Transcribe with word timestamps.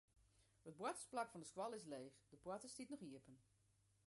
It 0.69 0.77
boartersplak 0.79 1.29
fan 1.33 1.43
de 1.43 1.49
skoalle 1.51 1.77
is 1.81 1.87
leech, 1.93 2.17
de 2.31 2.37
poarte 2.45 2.69
stiet 2.73 2.91
noch 2.91 3.05
iepen. 3.09 3.37